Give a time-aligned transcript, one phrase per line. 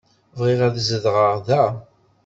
[0.39, 1.63] Bɣiɣ ad zedɣeɣ da.